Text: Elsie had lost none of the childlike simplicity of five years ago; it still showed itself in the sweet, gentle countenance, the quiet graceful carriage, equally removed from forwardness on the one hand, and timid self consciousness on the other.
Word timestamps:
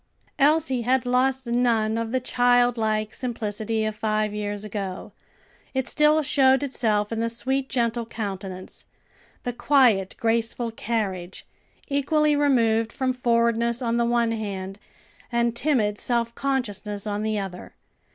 Elsie 0.39 0.81
had 0.81 1.05
lost 1.05 1.45
none 1.45 1.95
of 1.95 2.11
the 2.11 2.19
childlike 2.19 3.13
simplicity 3.13 3.85
of 3.85 3.95
five 3.95 4.33
years 4.33 4.63
ago; 4.65 5.11
it 5.75 5.87
still 5.87 6.23
showed 6.23 6.63
itself 6.63 7.11
in 7.11 7.19
the 7.19 7.29
sweet, 7.29 7.69
gentle 7.69 8.07
countenance, 8.07 8.85
the 9.43 9.53
quiet 9.53 10.15
graceful 10.19 10.71
carriage, 10.71 11.45
equally 11.87 12.35
removed 12.35 12.91
from 12.91 13.13
forwardness 13.13 13.79
on 13.79 13.97
the 13.97 14.05
one 14.05 14.31
hand, 14.31 14.79
and 15.31 15.55
timid 15.55 15.99
self 15.99 16.33
consciousness 16.33 17.05
on 17.05 17.21
the 17.21 17.37
other. 17.37 17.75